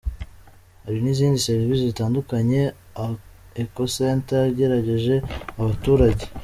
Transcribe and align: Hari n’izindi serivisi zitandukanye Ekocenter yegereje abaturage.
Hari 0.83 0.97
n’izindi 1.01 1.43
serivisi 1.47 1.81
zitandukanye 1.89 2.61
Ekocenter 3.63 4.41
yegereje 4.57 5.15
abaturage. 5.59 6.23